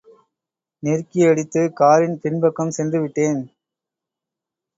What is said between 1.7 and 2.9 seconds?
காரின் பின்பக்கம்